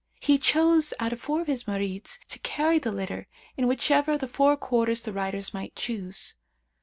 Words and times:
He 0.19 0.39
chose 0.39 0.95
out 0.99 1.15
four 1.19 1.41
of 1.41 1.45
his 1.45 1.65
Marids 1.65 2.17
to 2.29 2.39
carry 2.39 2.79
the 2.79 2.91
litter 2.91 3.27
in 3.55 3.67
whichever 3.67 4.13
of 4.13 4.19
the 4.21 4.27
four 4.27 4.57
quarters 4.57 5.03
the 5.03 5.13
riders 5.13 5.53
might 5.53 5.75
choose. 5.75 6.33